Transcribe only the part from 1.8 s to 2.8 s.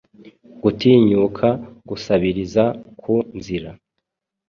gusabiriza